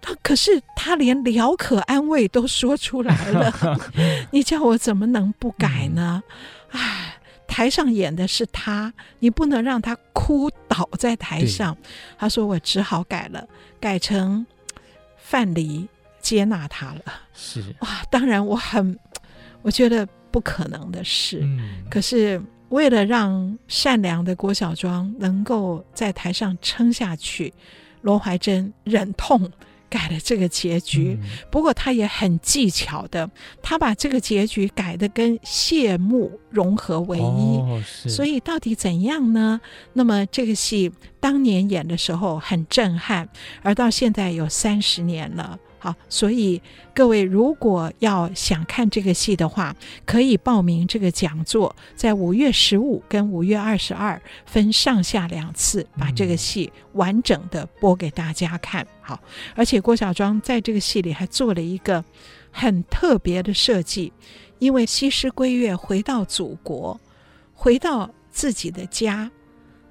[0.05, 3.53] 他可是他连聊可安慰都说出来了，
[4.31, 6.21] 你叫我怎么能不改呢？
[6.71, 7.15] 唉，
[7.47, 11.77] 台上演的是他，你不能让他哭倒在台上。
[12.17, 13.47] 他说我只好改了，
[13.79, 14.45] 改成
[15.15, 15.87] 范蠡
[16.19, 17.01] 接纳他了。
[17.33, 18.99] 是哇，当然我很，
[19.61, 21.39] 我觉得不可能的事。
[21.43, 27.53] 嗯，可是为了让善良的郭小庄能够在台上撑下去，
[28.01, 29.49] 罗怀珍忍痛。
[29.93, 31.15] 改了这个结局，
[31.51, 33.29] 不过他也很技巧的，
[33.61, 39.61] 他把这个结局改的跟谢幕融合为一，哦、所以到底怎样呢？
[39.93, 43.29] 那么这个戏当年演的时候很震撼，
[43.61, 45.59] 而到现在有三十年了。
[45.83, 46.61] 好，所以
[46.95, 58.87] 各位如果要想看这个戏的话，可以报名这个讲座，在五月十五跟五月二十二分上下两次，把这个戏完整的播给大家看。
[59.01, 59.19] 好，
[59.57, 62.01] 而且郭小庄在这个戏里还做了一个
[62.49, 64.13] 很特别的设计，
[64.59, 66.97] 因为西施归月回到祖国，
[67.53, 69.29] 回到自己的家，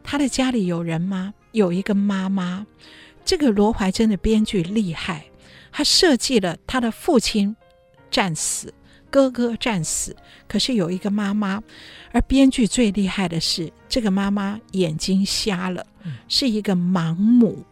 [0.02, 1.34] 他的家里有人吗？
[1.50, 2.66] 有一个妈妈。
[3.26, 5.26] 这个罗怀珍的编剧厉害。
[5.72, 7.56] 他设计了他的父亲
[8.10, 8.72] 战死，
[9.10, 10.14] 哥哥战死，
[10.46, 11.62] 可是有一个妈妈，
[12.12, 15.84] 而编剧最厉害的是这个妈妈眼睛瞎了，
[16.28, 17.64] 是一个盲母。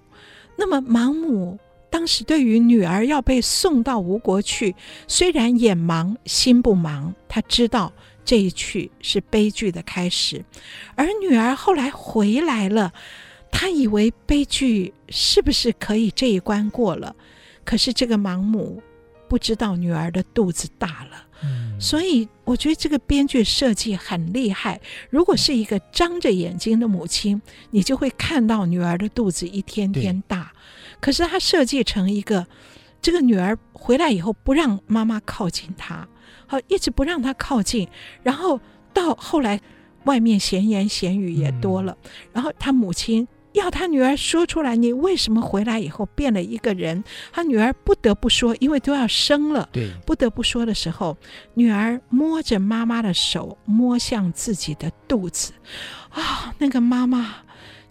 [0.57, 1.59] 那么盲母
[1.89, 4.75] 当时对于女儿要被送到吴国去，
[5.07, 7.93] 虽然眼盲心不盲，他知道
[8.25, 10.45] 这一去是悲剧的开始，
[10.95, 12.93] 而女儿后来回来了，
[13.51, 17.17] 他以为悲剧是不是可以这一关过了？
[17.65, 18.83] 可是这个盲母
[19.29, 24.81] 不知道女儿的肚子大了，嗯，所以我觉得这个编剧设计很厉害。
[25.09, 30.53] 如果是一个张着眼睛的母亲，你就会看到女儿的肚子一天天大。
[31.01, 32.47] 可是他设计成一个
[33.01, 36.09] 这个女儿回来以后不让妈妈靠近她，
[36.47, 37.89] 好，一直不让她靠近，
[38.25, 38.61] 然后
[38.93, 39.61] 到后来
[40.05, 43.29] 外面闲言闲语也多了，嗯、然后她母亲。
[43.53, 47.03] 要他女儿说出来，你为什么回来以后变了一个人？
[47.33, 51.17] 他女儿不得不说，因为都要生了，对，不得不说的时候，
[51.55, 55.53] 女儿摸着妈妈的手，摸向自己的肚子，
[56.11, 57.35] 啊、哦，那个妈妈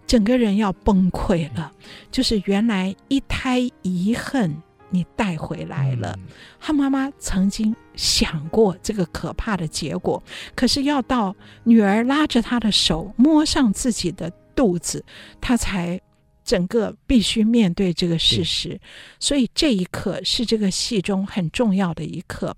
[0.06, 1.72] 整个人要崩溃了。
[2.10, 4.56] 就是原来一胎遗恨
[4.88, 6.18] 你带回来了，
[6.58, 10.22] 他、嗯、妈妈曾经想过这个可怕的结果，
[10.54, 14.32] 可是要到女儿拉着她的手摸上自己的。
[14.60, 15.02] 肚子，
[15.40, 15.98] 他才
[16.44, 18.78] 整个必须面对这个事实，
[19.18, 22.54] 所以这一刻是这个戏中很重要的一刻。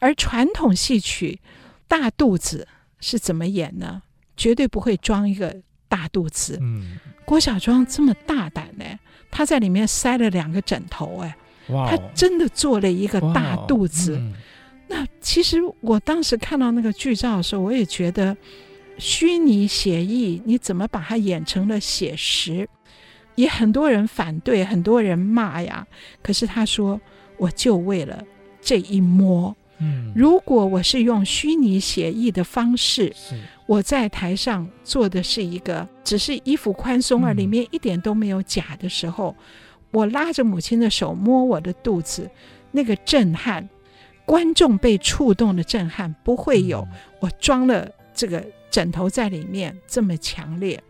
[0.00, 1.38] 而传统戏曲
[1.86, 2.66] 大肚子
[2.98, 4.02] 是怎么演呢？
[4.36, 5.54] 绝对不会装一个
[5.88, 6.58] 大肚子。
[6.60, 8.84] 嗯，郭小庄这么大胆呢？
[9.30, 11.36] 他在里面塞了两个枕头，哎，
[11.68, 14.16] 哇，他真的做了一个大肚子。
[14.16, 14.34] 嗯，
[14.88, 18.36] 那其实我当时看到那个剧照的时候，我也觉得。
[18.98, 22.68] 虚拟写意，你怎么把它演成了写实？
[23.34, 25.86] 也很多人反对，很多人骂呀。
[26.22, 27.00] 可是他说，
[27.36, 28.22] 我就为了
[28.60, 29.54] 这一摸。
[29.78, 33.36] 嗯，如果我是用虚拟写意的方式，是
[33.66, 39.44] 我在台上做的是一个只是衣服宽松而里面一点都没有假的时候，嗯，
[39.90, 42.30] 我拉着母亲的手摸我的肚子，
[42.70, 43.68] 那个震撼，
[44.24, 46.86] 观众被触动的震撼不会有。
[47.18, 48.44] 我装了这个。
[48.74, 50.82] 枕头在里面这么强烈，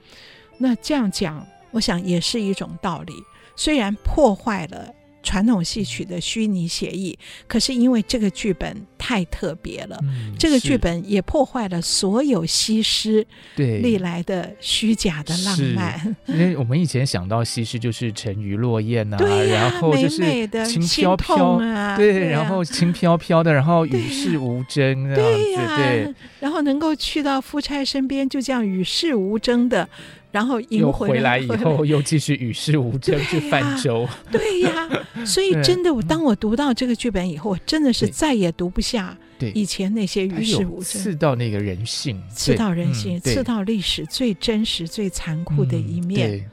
[0.57, 3.13] 那这样讲，我想也是一种道理。
[3.57, 4.95] 虽然破坏了
[5.25, 7.19] 传统戏曲的虚拟写意，
[7.49, 16.17] 可是因为这个剧本太特别了，嗯、这个剧本也破坏了所有西施对历来的虚假的浪漫。
[16.27, 29.89] 因为我们以前想到西施就是沉鱼落雁啊，对啊，然后就是轻飘飘啊，对，对啊、然后轻飘飘的，然后与世无争啊，对呀、啊，对，然后能够去到夫差身边，就这样与世无争的。
[30.35, 34.05] 然后又回来以后，又继续与世无争去泛舟。
[34.33, 34.89] 对呀，
[35.25, 39.17] 所以真的，当我读到这个剧本以后，我真的是再也读不下
[39.55, 40.83] 以前那些与世无争。
[40.83, 46.51] 刺到那个人性，刺到人性，刺到历史最真实、最残酷的一面。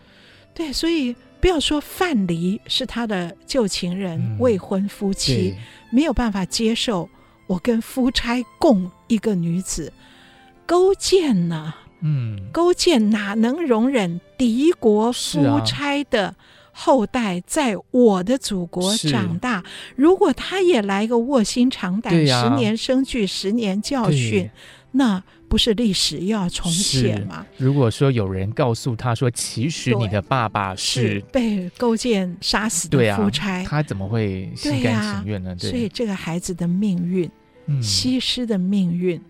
[0.53, 5.55] 对，所以不要说范蠡是他的旧情人、未婚夫妻，
[5.91, 7.09] 没有办法接受
[7.47, 9.91] 我跟夫差共一个女子，
[10.67, 11.73] 勾践呢？
[12.01, 16.35] 嗯，勾践哪能容忍敌国夫差的
[16.71, 19.57] 后代在我的祖国长大？
[19.57, 24.49] 啊、如果他也来个卧薪尝胆，啊、十年生聚，十年教训，
[24.91, 27.45] 那不是历史又要重写吗？
[27.57, 35.55] 如果说有人告诉他说，其实你的爸爸是，是被勾践杀死的夫差，啊，他怎么会心甘情愿呢？
[35.55, 37.29] 对，所以这个孩子的命运，
[37.67, 39.21] 嗯、西施的命运。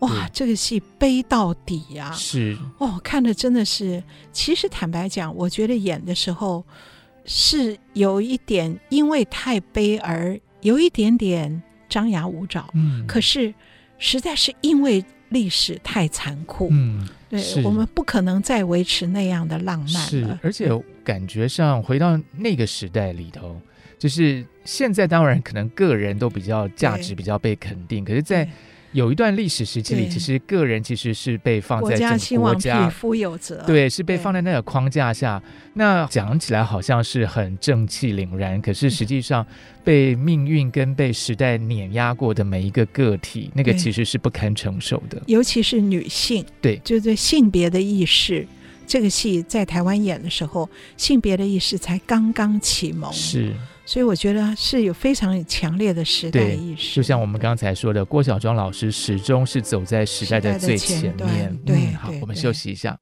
[0.00, 2.12] 哇，这个戏悲到底呀！
[2.12, 4.02] 是哦，看的真的是。
[4.32, 6.64] 其实坦白讲，我觉得演的时候
[7.24, 12.68] 是有一点，因为太悲而有一点点张牙舞爪。
[12.74, 13.54] 嗯，可是
[13.98, 16.68] 实在是因为历史太残酷。
[16.70, 19.98] 嗯，对，我们不可能再维持那样的浪漫了。
[20.08, 20.70] 是，而且
[21.02, 23.58] 感觉上回到那个时代里头，
[23.98, 28.46] 就是现在当然可能个人都比较价值比较被肯定，可是，在
[28.92, 35.42] 有一段历史时期里，其实个人其实是被放在整个国家，兴亡匹夫有责，对，是被放在那个框架下。
[35.74, 39.46] 那讲起来好像是很正气凛然，可是实际上
[39.84, 45.20] 被命运跟被时代碾压过的每一个个体，那个其实是不堪承受的。
[45.26, 48.46] 尤其是女性，对，就对性别的意识，
[48.86, 53.12] 这个戏在台湾演的时候，性别的意识才刚刚启蒙。
[53.12, 53.52] 是。
[53.86, 61.56] 所以我觉得是有非常强烈的时代意识，就像我们刚才说的，郭小庄老师始终是走在时代的最前面。
[61.64, 62.98] 对，嗯，好，我们休息一下。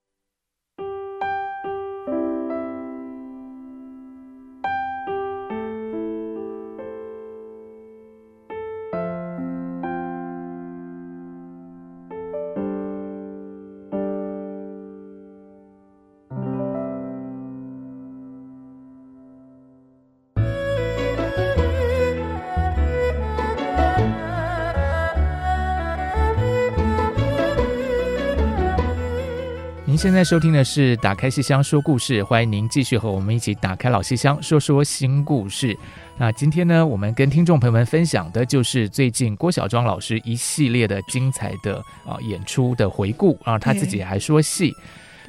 [30.05, 35.75] 现在收听的是《打开戏箱说故事》，欢迎您继续和我们一起打开老戏箱，说说新故事。
[36.19, 44.75] 那今天呢，我们跟听众朋友们分享的就是最近郭小庄老师一系列的精彩的啊演出的回顾啊，他自己还说戏。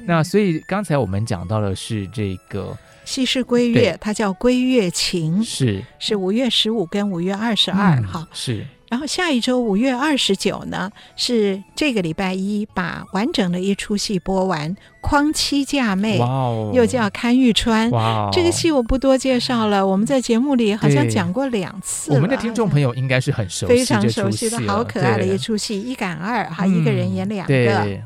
[0.02, 8.66] 那所以刚才我们讲到的是这个戏是归月，它叫归月情，是是五月十五跟五月二十二号，是。
[8.88, 27.54] 然后下一周五月二十九呢，是这个礼拜一，把完整的一出戏播完，《匡妻嫁妹》，哦，又叫看玉川，哦，这个戏我不多介绍了，我们在节目里好像讲过两次，我们的听众朋友应该是很熟悉，非常熟悉的好可爱的一出戏，一赶二，哈，一个人演两个，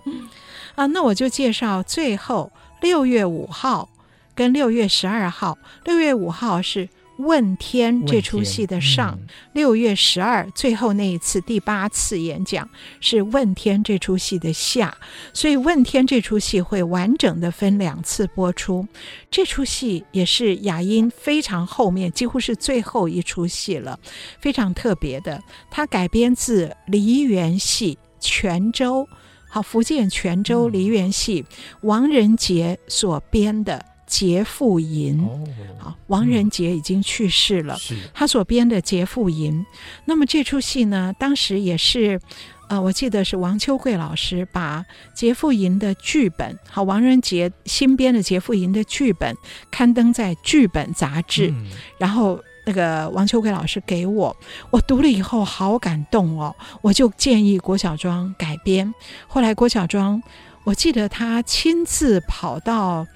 [0.07, 0.29] 嗯，
[0.77, 2.51] 啊，那我就介绍最后
[2.81, 3.89] 六月五号
[4.35, 6.89] 跟六月十二号，六月五号是。
[7.21, 9.19] 问天这出戏的上，
[9.53, 12.69] 六月十二最后那一次第八次演讲
[13.01, 14.97] 是问天这出戏的下，
[15.33, 18.87] 所以问天这出戏会完整的分两次播出。
[19.31, 23.99] 这出戏也是雅音非常后面，几乎是最后一出戏了，
[24.41, 25.43] 非常特别的。
[25.71, 29.07] 它改编自梨园戏泉州，
[29.49, 31.45] 好，福建泉州梨园戏
[31.83, 33.85] 王仁杰所编的。
[34.11, 35.17] 《节妇吟》
[35.79, 37.79] 好，王仁杰已经去世了。
[37.79, 39.55] 是他所编的《节妇吟》，
[40.05, 42.21] 那么这出戏呢，当时也是，
[42.69, 44.83] 呃，我记得是王秋桂老师把
[45.15, 49.35] 《劫富吟》的剧本，好，王仁杰新编的《劫富吟》的剧本
[49.71, 54.37] 刊登在《剧本》杂志，嗯、然后那个王秋桂老师给我，
[54.71, 58.93] 我读了以后好感动哦，我就建议郭小庄改编。
[59.29, 60.21] 后来郭小庄，
[60.65, 63.07] 我记得他亲自跑到。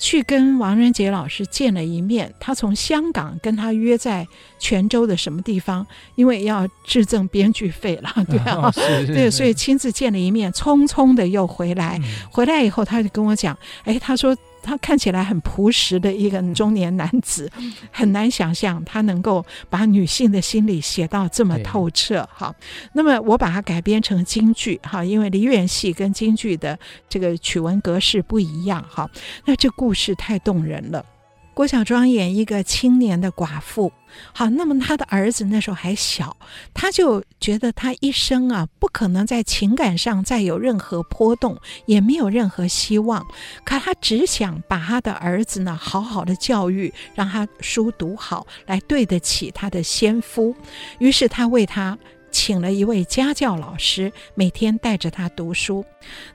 [0.00, 4.26] 去跟王仁杰老师见了一面，他从香港跟他约在
[4.58, 12.00] 泉州的什么地方，因为要致赠编剧费了， 对啊，哦、是是是对，所以亲自见了一面，匆匆的又回来。
[12.02, 14.34] 嗯、回来以后，他就跟我讲，哎，他说。
[14.62, 17.50] 他看起来很朴实的一个中年男子，
[17.90, 22.28] 很难想象他能够把女性的心理写到这么透彻。
[22.32, 22.54] 哈，
[22.92, 29.10] 那么我把它改编成京剧，哈，因为梨园戏跟京剧的这个曲文格式不一样，哈，
[29.44, 31.04] 那这故事太动人了。
[31.52, 33.92] 郭小庄演一个青年的寡妇，
[34.32, 36.36] 好，那么他的儿子那时候还小，
[36.72, 43.26] 他就觉得他一生啊不可能在情感上再有任何波动，也没有任何希望，
[43.62, 50.54] 可他只想把他的儿子呢好好的教育，让他书读好，来对得起他的先夫，
[50.98, 51.98] 于是他为他。
[52.30, 55.84] 请了一位家教老师，每天带着他读书，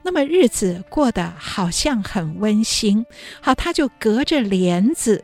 [0.04, 3.06] 那么日子过得好像很温馨。
[3.42, 5.24] 好，他就隔着帘子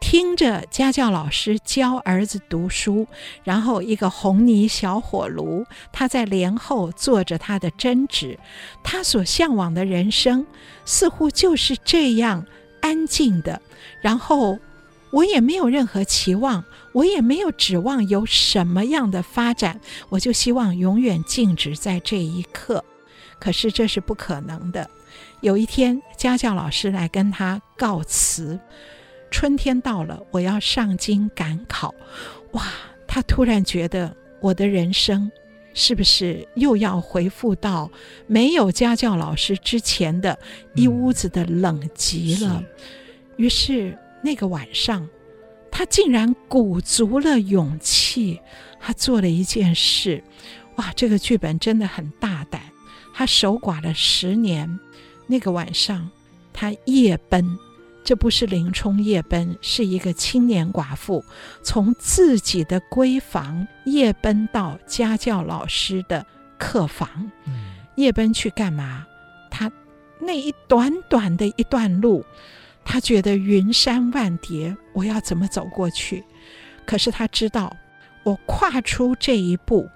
[0.00, 3.06] 听着家教老师教儿子读书，
[3.44, 8.38] 然后一个红泥小火炉，他在帘后做着他的针织。
[8.82, 10.46] 他所向往的人生
[10.84, 12.46] 似乎就是这样
[12.80, 13.60] 安静的，
[14.00, 14.58] 然后。
[15.10, 16.62] 我也没有任何期望，
[16.98, 22.84] 我也没有指望有什么样的发展，我就希望永远静止在这一刻。
[23.38, 24.90] 可是这是不可能的。
[25.40, 28.58] 有一天，家教老师来跟他告辞，
[29.30, 31.94] 春天到了，我要上京赶考。
[32.50, 32.64] 哇，
[33.06, 35.30] 他突然觉得我的人生
[35.74, 37.88] 是不是又要回复到
[38.26, 40.36] 没有家教老师之前的
[40.74, 42.56] 一屋子的冷极了？
[42.56, 42.66] 嗯、
[43.36, 43.96] 于是。
[44.20, 45.08] 那个晚上，
[45.78, 48.40] 他竟然鼓足了勇气，
[48.80, 50.24] 他做了一件事。
[50.74, 52.60] 哇，这个剧本真的很大胆。
[53.14, 54.80] 他守寡了十年，
[55.28, 56.10] 那个晚上，
[56.52, 57.56] 他夜奔。
[58.02, 61.24] 这不是林冲夜奔，是一个青年寡妇
[61.62, 66.26] 从自己的闺房夜奔到家教老师的
[66.58, 67.30] 客房。
[67.94, 69.06] 夜奔去干嘛？
[69.48, 69.70] 他
[70.18, 72.24] 那一短短的一段路。
[72.90, 76.24] 他觉得云山万叠，我要怎么走过去？
[76.86, 77.76] 可是他知道，
[78.22, 79.86] 我跨出这一步，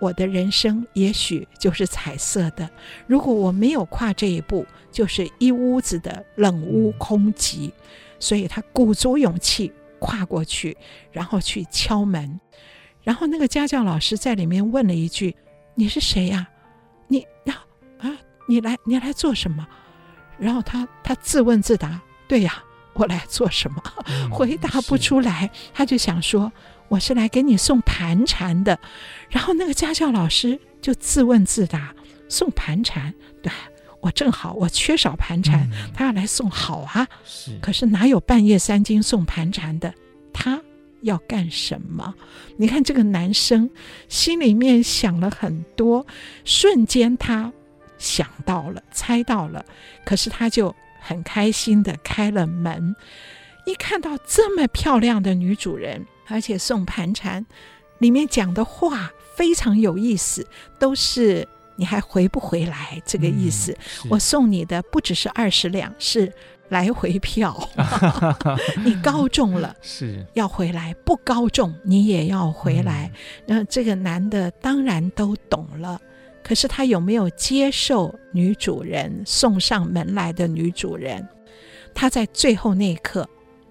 [0.00, 2.70] 我的人生也许就是彩色的。
[3.08, 7.72] 如果我没有跨这一步，就是一屋子的冷屋空寂。
[8.20, 10.76] 所以他鼓足勇气跨过去，
[11.10, 12.40] 然后去敲门。
[13.02, 15.34] 然后那个家教老师在里面问了一句
[15.74, 16.48] ：“你是谁呀？
[17.08, 17.64] 你呀
[17.98, 18.16] 啊，
[18.46, 19.66] 你来你来做什么？”
[20.38, 22.00] 然后他他自问自答。
[22.30, 22.62] 对呀，
[22.92, 23.82] 我来做什么？
[24.30, 26.52] 回答不出来，他就想说
[26.86, 28.78] 我是来给你送盘缠的。
[29.30, 31.92] 然后那个家教老师就自问自答：
[32.28, 33.12] 送盘缠？
[33.42, 33.50] 对，
[34.00, 37.04] 我正好我缺少盘缠，他要来送好啊。
[37.24, 39.92] 是，可是哪有半夜三更送盘缠的？
[40.32, 40.60] 他
[41.02, 42.14] 要干什么？
[42.56, 43.68] 你看这个男生
[44.08, 46.06] 心里面想了很多，
[46.44, 47.52] 瞬间他
[47.98, 49.64] 想到了，猜到了，
[50.04, 50.72] 可是他就。
[51.10, 52.94] 很开心的开了门，
[53.66, 57.44] 一看到这么漂亮的女主人，而且送盘缠，
[57.98, 60.46] 里面讲的话非常有意思，
[60.78, 63.02] 都是你还回不回来？
[63.04, 63.72] 这个意思。
[64.04, 66.32] 嗯、我送你的不只是二十两，是
[66.68, 67.68] 来回票，
[68.86, 70.24] 你高中了是。
[70.34, 73.10] 要回来，不高中你也要回来。
[73.48, 76.00] 那、嗯、这个男的当然都懂了，
[76.42, 81.26] 可是他有没有接受女主人送上门来的女主人？
[81.94, 83.28] 他在最后那一刻，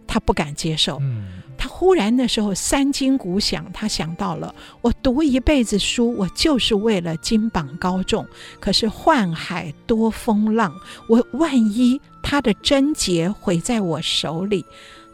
[0.08, 0.98] 他不敢接受。
[1.02, 1.28] 嗯
[1.62, 8.26] 他忽然那时候三斤鼓响，他想到了：我读一辈子书，我就是为了金榜高中。
[8.62, 10.74] 可是宦海多风浪，
[11.10, 14.64] 我万一他的贞洁毁在我手里，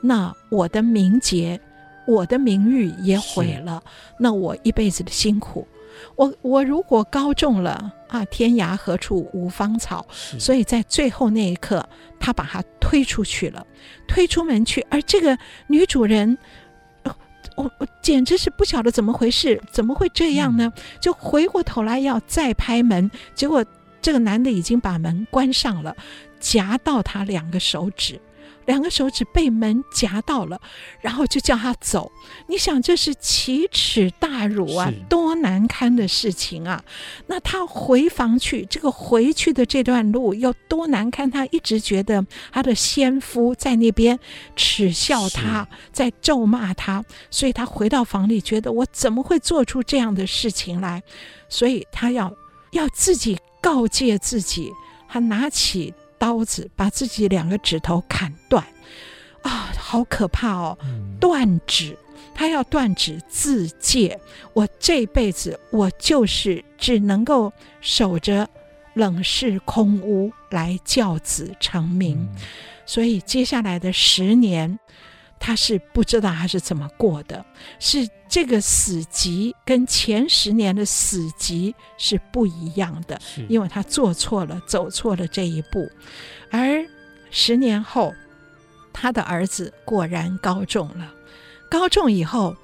[0.02, 1.60] 那我的名节、
[2.06, 3.82] 我的名誉也毁了。
[4.20, 5.68] 那我一辈子的辛苦，
[6.16, 10.06] 我我如果高中了啊，天涯何处无芳草。
[10.10, 11.88] 所以在最后那一刻，
[12.20, 13.66] 他把他推出去了。
[14.08, 15.38] 推出门去，而这个
[15.68, 16.38] 女主人，
[17.04, 17.16] 我
[17.56, 20.72] 我我简直是不晓得怎么回事，怎么会这样呢？
[21.00, 23.66] 就回过头来要再拍门，结果
[24.02, 25.96] 这个男的已经把门关上了，
[26.40, 28.20] 夹到他两个手指。
[28.66, 30.60] 两个手指被门夹到了，
[31.02, 32.12] 然后就叫他走。
[32.48, 36.84] 你想，这是奇耻大辱啊，多难堪的事情啊！
[37.28, 41.30] 那他回房去，这个回去的这段路有多难堪？
[41.30, 44.20] 他一直觉得他的先夫在那边
[44.56, 51.04] 耻笑他，在咒骂他，所以他回到房里，觉得我怎么会做出这样的事情来？
[51.48, 52.34] 所以他要
[52.72, 54.72] 要自己告诫自己，
[55.08, 55.94] 他拿起。
[56.26, 58.66] 刀子把自己两个指头砍断，
[59.44, 60.76] 啊，好可怕哦！
[61.20, 61.96] 断指，
[62.34, 64.20] 他要断指自戒。
[64.54, 68.50] 我这辈子我就是只能够守着
[68.96, 72.42] 冷室空屋来教子成名，嗯，
[72.88, 74.80] 所以接下来的十年。
[75.40, 77.46] 他是不知道他是怎么过的，
[77.80, 85.90] 是这个死级跟前十年的死级是不一样的，因为他做错了，走错了这一步。
[86.52, 86.86] 而
[87.32, 88.14] 十年后，
[88.94, 91.14] 他的儿子果然高中了，
[91.70, 92.56] 高中以后。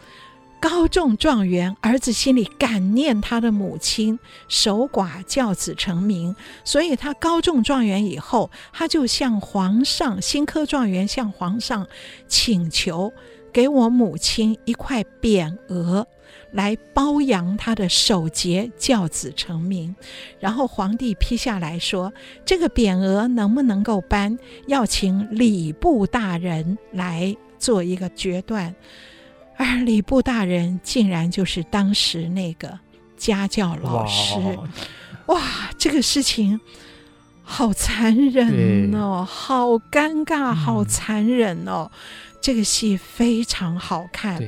[0.62, 11.88] 高中状元，儿子心里感念他的母亲守寡教子成名，所以他高中状元以后，他就向皇上新科状元向皇上
[12.28, 13.12] 请求，
[13.52, 16.06] 给我母亲一块匾额，
[16.52, 19.96] 来褒扬他的守节教子成名。
[20.40, 22.14] 然后皇帝批下来说，
[22.46, 24.38] 这个匾额能不能够颁，
[24.68, 28.76] 要请礼部大人来做一个决断。
[29.62, 32.80] 而礼部大人竟然就是当时那个
[33.16, 34.34] 家教老师，
[35.28, 35.42] 哇，哇，
[35.78, 36.60] 这个事情
[37.44, 41.92] 好残忍哦，好尴尬，好残忍哦。
[41.94, 42.00] 嗯、
[42.42, 44.42] 这个戏非常好看，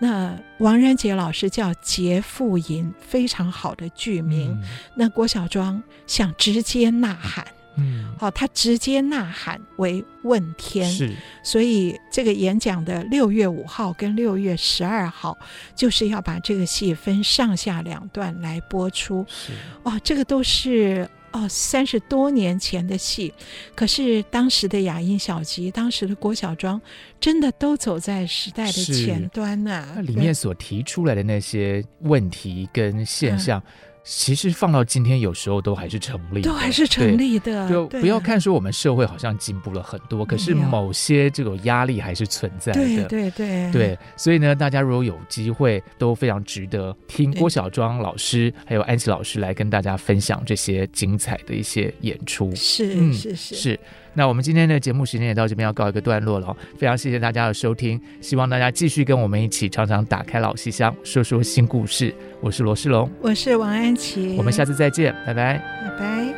[0.00, 4.50] 那王仁杰老师叫《劫富银》，非常好的剧名。
[4.50, 7.46] 嗯、那郭小庄想直接呐喊。
[7.78, 15.38] 嗯，好，他直接呐喊为问天，是，所以这个演讲的六月五号跟六月十二号，
[15.74, 19.24] 就是要把这个戏分上下两段来播出。
[19.28, 19.52] 是，
[19.84, 23.32] 哇，这个都是哦三十多年前的戏，
[23.74, 26.80] 可是当时的雅音小集，当时的郭小庄，
[27.20, 29.92] 真的都走在时代的前端呐、啊。
[29.96, 33.58] 那里面所提出来的那些问题跟现象。
[33.60, 33.72] 嗯
[34.10, 37.68] 其实放到今天，有时候都还是成立，都还是成立的。
[37.68, 42.80] 就不要看说我们社会好像进步了很多，可是某些这种压力还是存在的。
[42.80, 52.50] 对对对对，所以呢，大家如果有机会，都非常值得听郭小庄老师还有安琪老师来跟大家分享这些精彩的一些演出。
[52.54, 53.80] 是、嗯、是是是。
[54.18, 62.12] 那我们今天的节目时间也到这边要告一个段落了，非常谢谢大家的收听，希望大家继续跟我们一起常常打开老戏箱，说说新故事。
[62.40, 66.34] 我是罗世龙，我是王安琪，我们下次再见，拜拜，拜拜。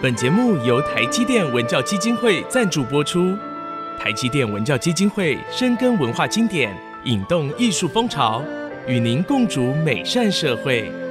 [0.00, 3.36] 本节目由台积电文教基金会赞助播出，
[4.00, 8.42] 台积电文教基金会深耕文化经典，引动艺术风潮。
[8.86, 11.03] 与您共筑美善社会。